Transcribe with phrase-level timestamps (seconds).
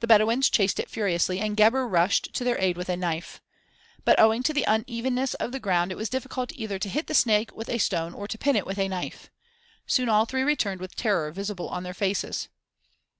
[0.00, 3.40] The Bedouins chased it furiously and Gebhr rushed to their aid with a knife.
[4.04, 7.14] But owing to the unevenness of the ground it was difficult either to hit the
[7.14, 9.30] snake with a stone or to pin it with a knife.
[9.86, 12.48] Soon all three returned with terror visible on their faces.